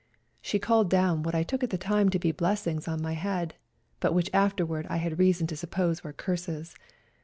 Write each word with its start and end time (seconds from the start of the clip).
She 0.41 0.57
called 0.57 0.89
down 0.89 1.21
what 1.21 1.35
I 1.35 1.43
took 1.43 1.61
at 1.63 1.69
the 1.69 1.77
time 1.77 2.09
to 2.09 2.17
be 2.17 2.31
blessings 2.31 2.87
on 2.87 3.03
my 3.03 3.13
head, 3.13 3.53
but 3.99 4.15
which 4.15 4.31
afterwards 4.33 4.87
I 4.89 4.97
had 4.97 5.19
reason 5.19 5.45
to 5.45 5.55
suppose 5.55 6.03
were 6.03 6.11
curses. 6.11 6.73